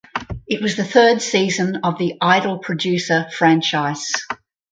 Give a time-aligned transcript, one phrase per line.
[0.47, 4.07] It was the third season of the "Idol Producer" franchise.